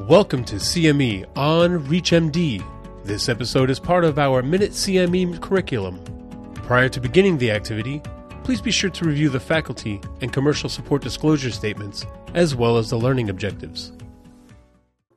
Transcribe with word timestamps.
Welcome 0.00 0.42
to 0.46 0.56
CME 0.56 1.26
on 1.36 1.84
ReachMD. 1.84 2.64
This 3.04 3.28
episode 3.28 3.68
is 3.68 3.78
part 3.78 4.04
of 4.04 4.18
our 4.18 4.42
Minute 4.42 4.70
CME 4.70 5.38
curriculum. 5.42 6.02
Prior 6.54 6.88
to 6.88 6.98
beginning 6.98 7.36
the 7.36 7.50
activity, 7.50 8.00
please 8.42 8.62
be 8.62 8.70
sure 8.70 8.88
to 8.88 9.04
review 9.04 9.28
the 9.28 9.38
faculty 9.38 10.00
and 10.22 10.32
commercial 10.32 10.70
support 10.70 11.02
disclosure 11.02 11.50
statements, 11.50 12.06
as 12.32 12.54
well 12.54 12.78
as 12.78 12.88
the 12.88 12.96
learning 12.96 13.28
objectives. 13.28 13.92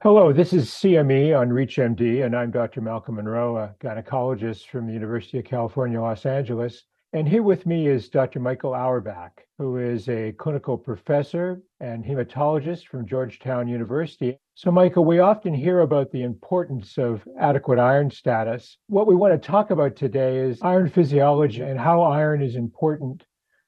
Hello, 0.04 0.34
this 0.34 0.52
is 0.52 0.70
CME 0.70 1.40
on 1.40 1.52
ReachMD, 1.52 2.26
and 2.26 2.36
I'm 2.36 2.52
Dr. 2.52 2.82
Malcolm 2.82 3.16
Munro, 3.16 3.56
a 3.56 3.74
gynecologist 3.82 4.68
from 4.68 4.88
the 4.88 4.94
University 4.94 5.40
of 5.40 5.46
California, 5.46 6.02
Los 6.02 6.26
Angeles. 6.26 6.84
And 7.14 7.30
here 7.30 7.44
with 7.44 7.66
me 7.66 7.88
is 7.88 8.10
Dr. 8.10 8.42
Michael 8.42 8.76
Auerbach, 8.76 9.42
who 9.58 9.78
is 9.78 10.10
a 10.10 10.34
clinical 10.34 10.78
professor 10.78 11.62
and 11.80 12.04
hematologist 12.04 12.88
from 12.88 13.08
Georgetown 13.08 13.70
University. 13.70 14.38
So, 14.58 14.72
Michael, 14.72 15.04
we 15.04 15.20
often 15.20 15.54
hear 15.54 15.82
about 15.82 16.14
the 16.14 16.24
importance 16.24 16.98
of 16.98 17.28
adequate 17.38 17.78
iron 17.78 18.10
status. 18.10 18.78
What 18.88 19.06
we 19.06 19.14
want 19.14 19.34
to 19.34 19.48
talk 19.48 19.70
about 19.70 19.98
today 19.98 20.38
is 20.38 20.62
iron 20.62 20.90
physiology 20.90 21.60
and 21.62 21.78
how 21.78 22.04
iron 22.04 22.42
is 22.42 22.56
important 22.56 23.26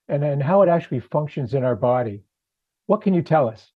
and, 0.08 0.24
and 0.24 0.42
how 0.42 0.62
it 0.62 0.70
actually 0.70 1.02
functions 1.02 1.54
in 1.54 1.66
our 1.66 1.76
body. 1.76 2.22
What 2.86 3.02
can 3.02 3.14
you 3.14 3.22
tell 3.22 3.50
us? 3.50 3.70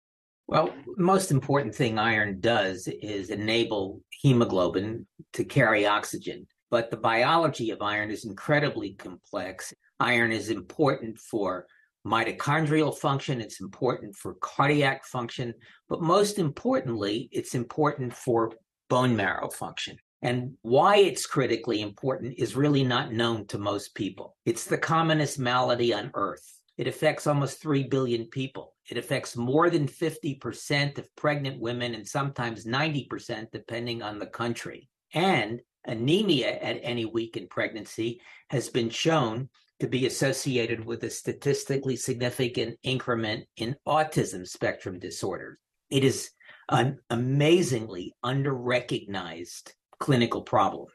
Well, 0.45 0.71
most 0.97 1.31
important 1.31 1.73
thing 1.73 1.97
iron 1.97 2.41
does 2.41 2.87
is 2.87 3.31
enable 3.31 4.03
hemoglobin 4.11 5.07
to 5.33 5.43
carry 5.43 5.87
oxygen. 5.87 6.45
But 6.69 6.91
the 6.91 6.97
biology 6.97 7.71
of 7.71 7.81
iron 7.81 8.11
is 8.11 8.25
incredibly 8.25 8.93
complex. 8.93 9.73
Iron 9.99 10.31
is 10.31 10.51
important 10.51 11.17
for 11.17 11.65
mitochondrial 12.05 12.95
function, 12.95 13.41
it's 13.41 13.61
important 13.61 14.15
for 14.15 14.35
cardiac 14.35 15.05
function, 15.05 15.53
but 15.87 16.01
most 16.01 16.39
importantly, 16.39 17.29
it's 17.31 17.55
important 17.55 18.13
for 18.13 18.51
bone 18.89 19.15
marrow 19.15 19.49
function. 19.49 19.97
And 20.21 20.53
why 20.61 20.97
it's 20.97 21.25
critically 21.25 21.81
important 21.81 22.35
is 22.37 22.55
really 22.55 22.83
not 22.83 23.13
known 23.13 23.47
to 23.47 23.57
most 23.57 23.95
people. 23.95 24.35
It's 24.45 24.65
the 24.65 24.77
commonest 24.77 25.39
malady 25.39 25.93
on 25.93 26.11
earth. 26.13 26.59
It 26.77 26.87
affects 26.87 27.27
almost 27.27 27.61
3 27.61 27.83
billion 27.83 28.25
people. 28.25 28.75
It 28.89 28.97
affects 28.97 29.37
more 29.37 29.69
than 29.69 29.87
50% 29.87 30.97
of 30.97 31.15
pregnant 31.15 31.59
women 31.59 31.93
and 31.93 32.07
sometimes 32.07 32.65
90%, 32.65 33.51
depending 33.51 34.01
on 34.01 34.19
the 34.19 34.25
country. 34.25 34.89
And 35.13 35.61
anemia 35.85 36.57
at 36.59 36.79
any 36.83 37.05
week 37.05 37.37
in 37.37 37.47
pregnancy 37.47 38.21
has 38.49 38.69
been 38.69 38.89
shown 38.89 39.49
to 39.79 39.87
be 39.87 40.05
associated 40.05 40.85
with 40.85 41.03
a 41.03 41.09
statistically 41.09 41.95
significant 41.95 42.77
increment 42.83 43.45
in 43.57 43.75
autism 43.87 44.47
spectrum 44.47 44.99
disorders. 44.99 45.57
It 45.89 46.03
is 46.03 46.31
an 46.69 46.99
amazingly 47.09 48.13
underrecognized 48.23 49.71
clinical 49.99 50.41
problem. 50.41 50.87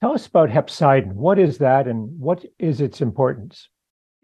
Tell 0.00 0.12
us 0.12 0.26
about 0.26 0.50
hepcidin. 0.50 1.14
What 1.14 1.38
is 1.38 1.58
that 1.58 1.88
and 1.88 2.18
what 2.18 2.44
is 2.58 2.80
its 2.80 3.00
importance? 3.00 3.68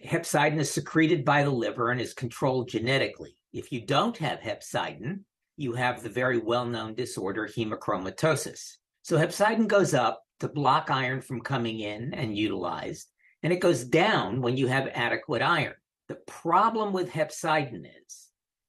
Hepcidin 0.04 0.58
is 0.58 0.70
secreted 0.70 1.24
by 1.24 1.42
the 1.42 1.50
liver 1.50 1.90
and 1.90 2.00
is 2.00 2.12
controlled 2.12 2.68
genetically. 2.68 3.36
If 3.52 3.72
you 3.72 3.84
don't 3.84 4.16
have 4.18 4.40
hepcidin, 4.40 5.20
you 5.56 5.72
have 5.74 6.02
the 6.02 6.08
very 6.08 6.38
well 6.38 6.66
known 6.66 6.94
disorder 6.94 7.48
hemochromatosis. 7.48 8.76
So 9.02 9.16
hepcidin 9.16 9.66
goes 9.66 9.94
up 9.94 10.22
to 10.40 10.48
block 10.48 10.90
iron 10.90 11.20
from 11.20 11.40
coming 11.40 11.80
in 11.80 12.14
and 12.14 12.36
utilized, 12.36 13.08
and 13.42 13.52
it 13.52 13.60
goes 13.60 13.84
down 13.84 14.40
when 14.40 14.56
you 14.56 14.66
have 14.68 14.88
adequate 14.94 15.42
iron. 15.42 15.74
The 16.08 16.18
problem 16.26 16.92
with 16.92 17.10
hepcidin 17.10 17.86
is 18.06 18.28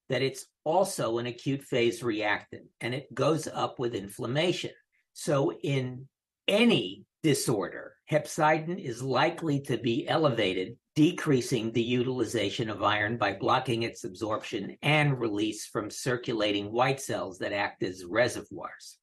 that 0.10 0.22
it's 0.22 0.46
also 0.64 1.18
an 1.18 1.26
acute 1.26 1.64
phase 1.64 2.04
reactant 2.04 2.66
and 2.82 2.94
it 2.94 3.14
goes 3.14 3.48
up 3.48 3.80
with 3.80 3.96
inflammation. 3.96 4.72
So, 5.14 5.54
in 5.64 6.08
any 6.48 7.06
disorder, 7.22 7.96
hepcidin 8.12 8.84
is 8.84 9.02
likely 9.02 9.60
to 9.62 9.78
be 9.78 10.08
elevated, 10.08 10.78
decreasing 10.96 11.72
the 11.72 11.84
utilization 11.84 12.70
of 12.70 12.84
iron 12.84 13.18
by 13.18 13.34
blocking 13.34 13.84
its 13.84 14.04
absorption 14.04 14.76
and 14.82 15.20
release 15.20 15.66
from 15.66 15.90
circulating 15.90 16.72
white 16.72 17.00
cells 17.00 17.38
that 17.40 17.54
act 17.54 17.84
as 17.84 18.04
reservoirs. 18.06 18.98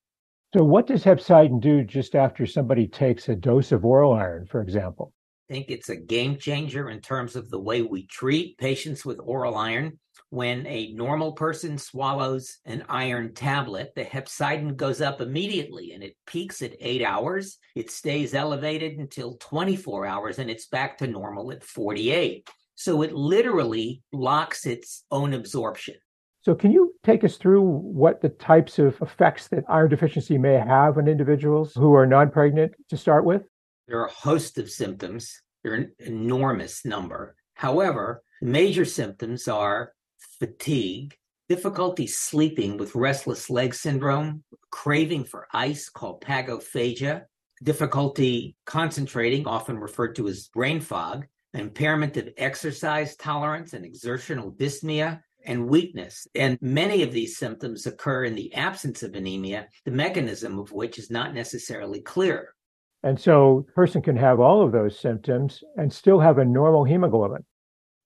So, 0.54 0.64
what 0.64 0.86
does 0.88 1.04
hepcidin 1.04 1.60
do 1.60 1.84
just 1.84 2.16
after 2.16 2.44
somebody 2.44 2.88
takes 2.88 3.28
a 3.28 3.36
dose 3.36 3.70
of 3.70 3.84
oral 3.84 4.12
iron, 4.12 4.46
for 4.46 4.60
example? 4.60 5.12
Think 5.50 5.72
it's 5.72 5.88
a 5.88 5.96
game 5.96 6.36
changer 6.36 6.90
in 6.90 7.00
terms 7.00 7.34
of 7.34 7.50
the 7.50 7.58
way 7.58 7.82
we 7.82 8.06
treat 8.06 8.56
patients 8.56 9.04
with 9.04 9.18
oral 9.20 9.56
iron. 9.56 9.98
When 10.28 10.64
a 10.68 10.92
normal 10.92 11.32
person 11.32 11.76
swallows 11.76 12.58
an 12.66 12.84
iron 12.88 13.34
tablet, 13.34 13.90
the 13.96 14.04
hepcidin 14.04 14.76
goes 14.76 15.00
up 15.00 15.20
immediately 15.20 15.90
and 15.90 16.04
it 16.04 16.14
peaks 16.24 16.62
at 16.62 16.76
eight 16.78 17.02
hours. 17.02 17.58
It 17.74 17.90
stays 17.90 18.32
elevated 18.32 18.98
until 18.98 19.38
24 19.40 20.06
hours 20.06 20.38
and 20.38 20.48
it's 20.48 20.68
back 20.68 20.98
to 20.98 21.08
normal 21.08 21.50
at 21.50 21.64
48. 21.64 22.48
So 22.76 23.02
it 23.02 23.12
literally 23.12 24.04
blocks 24.12 24.66
its 24.66 25.04
own 25.10 25.34
absorption. 25.34 25.96
So, 26.42 26.54
can 26.54 26.70
you 26.70 26.94
take 27.02 27.24
us 27.24 27.36
through 27.36 27.62
what 27.62 28.22
the 28.22 28.28
types 28.28 28.78
of 28.78 28.96
effects 29.02 29.48
that 29.48 29.64
iron 29.68 29.90
deficiency 29.90 30.38
may 30.38 30.54
have 30.54 30.96
on 30.96 31.08
individuals 31.08 31.74
who 31.74 31.92
are 31.94 32.06
non 32.06 32.30
pregnant 32.30 32.72
to 32.88 32.96
start 32.96 33.24
with? 33.24 33.42
There 33.90 33.98
are 33.98 34.06
a 34.06 34.12
host 34.12 34.56
of 34.58 34.70
symptoms, 34.70 35.42
they're 35.64 35.74
an 35.74 35.92
enormous 35.98 36.84
number. 36.84 37.34
However, 37.54 38.22
major 38.40 38.84
symptoms 38.84 39.48
are 39.48 39.94
fatigue, 40.38 41.16
difficulty 41.48 42.06
sleeping 42.06 42.76
with 42.76 42.94
restless 42.94 43.50
leg 43.50 43.74
syndrome, 43.74 44.44
craving 44.70 45.24
for 45.24 45.48
ice 45.52 45.88
called 45.88 46.20
pagophagia, 46.20 47.24
difficulty 47.64 48.54
concentrating, 48.64 49.48
often 49.48 49.76
referred 49.76 50.14
to 50.14 50.28
as 50.28 50.46
brain 50.54 50.80
fog, 50.80 51.26
impairment 51.52 52.16
of 52.16 52.28
exercise 52.36 53.16
tolerance 53.16 53.72
and 53.72 53.84
exertional 53.84 54.52
dyspnea, 54.52 55.20
and 55.44 55.66
weakness. 55.66 56.28
And 56.36 56.58
many 56.60 57.02
of 57.02 57.10
these 57.10 57.38
symptoms 57.38 57.86
occur 57.86 58.22
in 58.22 58.36
the 58.36 58.54
absence 58.54 59.02
of 59.02 59.16
anemia, 59.16 59.66
the 59.84 59.90
mechanism 59.90 60.60
of 60.60 60.70
which 60.70 60.96
is 60.96 61.10
not 61.10 61.34
necessarily 61.34 62.02
clear. 62.02 62.54
And 63.02 63.18
so 63.18 63.66
a 63.68 63.72
person 63.72 64.02
can 64.02 64.16
have 64.16 64.40
all 64.40 64.62
of 64.62 64.72
those 64.72 64.98
symptoms 64.98 65.62
and 65.76 65.92
still 65.92 66.20
have 66.20 66.38
a 66.38 66.44
normal 66.44 66.84
hemoglobin. 66.84 67.44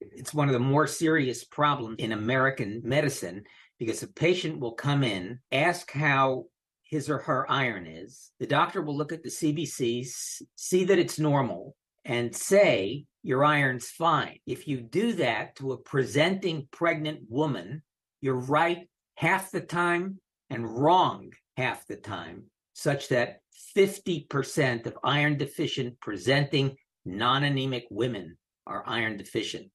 It's 0.00 0.34
one 0.34 0.48
of 0.48 0.52
the 0.52 0.60
more 0.60 0.86
serious 0.86 1.44
problems 1.44 1.96
in 1.98 2.12
American 2.12 2.82
medicine 2.84 3.44
because 3.78 4.02
a 4.02 4.08
patient 4.08 4.60
will 4.60 4.72
come 4.72 5.02
in, 5.02 5.40
ask 5.50 5.90
how 5.90 6.44
his 6.84 7.10
or 7.10 7.18
her 7.18 7.50
iron 7.50 7.86
is. 7.86 8.30
The 8.38 8.46
doctor 8.46 8.82
will 8.82 8.96
look 8.96 9.12
at 9.12 9.22
the 9.22 9.30
CBC, 9.30 10.06
see 10.54 10.84
that 10.84 10.98
it's 10.98 11.18
normal, 11.18 11.74
and 12.04 12.34
say, 12.34 13.06
your 13.22 13.42
iron's 13.42 13.88
fine. 13.88 14.38
If 14.46 14.68
you 14.68 14.80
do 14.82 15.14
that 15.14 15.56
to 15.56 15.72
a 15.72 15.78
presenting 15.78 16.68
pregnant 16.70 17.20
woman, 17.28 17.82
you're 18.20 18.34
right 18.34 18.86
half 19.16 19.50
the 19.50 19.62
time 19.62 20.20
and 20.50 20.68
wrong 20.68 21.32
half 21.56 21.86
the 21.86 21.96
time, 21.96 22.44
such 22.74 23.08
that 23.08 23.38
50% 23.76 24.86
of 24.86 24.98
iron 25.02 25.38
deficient 25.38 25.98
presenting 26.00 26.76
non 27.04 27.44
anemic 27.44 27.86
women 27.90 28.36
are 28.66 28.84
iron 28.86 29.16
deficient. 29.16 29.70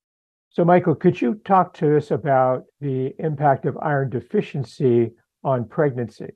So, 0.49 0.65
Michael, 0.65 0.95
could 0.95 1.19
you 1.19 1.35
talk 1.45 1.73
to 1.75 1.97
us 1.97 2.11
about 2.11 2.63
the 2.81 3.13
impact 3.19 3.65
of 3.65 3.77
iron 3.81 4.09
deficiency 4.09 5.11
on 5.43 5.67
pregnancy? 5.67 6.31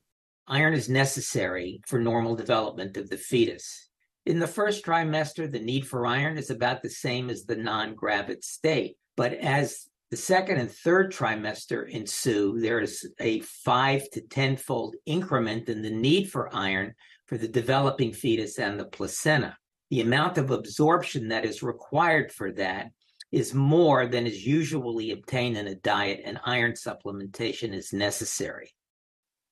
Iron 0.47 0.73
is 0.73 0.89
necessary 0.89 1.81
for 1.87 1.99
normal 1.99 2.35
development 2.35 2.97
of 2.97 3.09
the 3.09 3.17
fetus. 3.17 3.89
In 4.25 4.39
the 4.39 4.47
first 4.47 4.85
trimester, 4.85 5.51
the 5.51 5.59
need 5.59 5.87
for 5.87 6.05
iron 6.05 6.37
is 6.37 6.49
about 6.49 6.81
the 6.81 6.89
same 6.89 7.29
as 7.29 7.45
the 7.45 7.55
non 7.55 7.95
gravid 7.95 8.43
state. 8.43 8.97
But 9.15 9.33
as 9.33 9.87
the 10.13 10.17
second 10.17 10.59
and 10.59 10.69
third 10.69 11.11
trimester 11.11 11.89
ensue, 11.89 12.59
there 12.59 12.79
is 12.79 13.11
a 13.19 13.39
five 13.39 14.07
to 14.11 14.21
tenfold 14.21 14.95
increment 15.07 15.69
in 15.69 15.81
the 15.81 15.89
need 15.89 16.29
for 16.29 16.55
iron 16.55 16.93
for 17.25 17.35
the 17.35 17.47
developing 17.47 18.13
fetus 18.13 18.59
and 18.59 18.79
the 18.79 18.85
placenta. 18.85 19.57
The 19.89 20.01
amount 20.01 20.37
of 20.37 20.51
absorption 20.51 21.29
that 21.29 21.45
is 21.45 21.63
required 21.63 22.31
for 22.31 22.51
that 22.51 22.91
is 23.31 23.55
more 23.55 24.05
than 24.05 24.27
is 24.27 24.45
usually 24.45 25.09
obtained 25.09 25.57
in 25.57 25.65
a 25.65 25.73
diet, 25.73 26.21
and 26.23 26.39
iron 26.45 26.73
supplementation 26.73 27.73
is 27.73 27.91
necessary. 27.91 28.69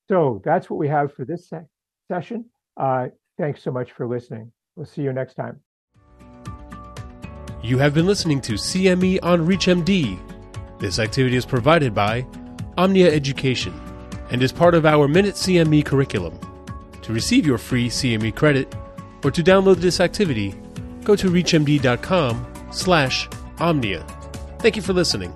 So 0.10 0.44
that's 0.46 0.70
what 0.70 0.78
we 0.78 0.90
have 0.90 1.12
for 1.12 1.26
this 1.26 1.50
se- 1.50 1.66
session. 2.08 2.46
Uh, 2.78 3.08
thanks 3.40 3.64
so 3.64 3.72
much 3.72 3.94
for 3.94 4.06
listening. 4.06 4.52
We'll 4.76 4.86
see 4.86 5.02
you 5.02 5.12
next 5.12 5.34
time. 5.34 5.60
You 7.64 7.80
have 7.80 7.96
been 7.96 8.06
listening 8.06 8.42
to 8.42 8.54
CME 8.54 9.18
on 9.24 9.48
ReachMD. 9.48 10.31
This 10.82 10.98
activity 10.98 11.36
is 11.36 11.46
provided 11.46 11.94
by 11.94 12.26
Omnia 12.76 13.14
Education 13.14 13.80
and 14.32 14.42
is 14.42 14.52
part 14.52 14.74
of 14.74 14.84
our 14.84 15.08
Minute 15.08 15.36
CME 15.36 15.86
curriculum. 15.86 16.40
To 17.04 17.14
receive 17.14 17.46
your 17.46 17.60
free 17.60 17.88
CME 17.88 18.36
credit 18.36 18.76
or 19.24 19.30
to 19.30 19.44
download 19.44 19.76
this 19.76 20.00
activity, 20.00 20.56
go 21.04 21.16
to 21.16 21.30
reachmd.com 21.30 22.48
slash 22.72 23.30
omnia. 23.60 24.04
Thank 24.58 24.76
you 24.76 24.82
for 24.82 24.94
listening. 24.94 25.32